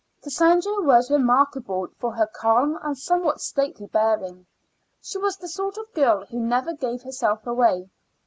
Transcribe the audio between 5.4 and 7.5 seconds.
sort of girl who never gave herself